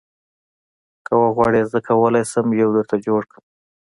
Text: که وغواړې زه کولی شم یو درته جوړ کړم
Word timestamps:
که 1.05 1.13
وغواړې 1.21 1.61
زه 1.71 1.79
کولی 1.87 2.23
شم 2.31 2.45
یو 2.61 2.69
درته 2.77 2.95
جوړ 3.05 3.21
کړم 3.31 3.45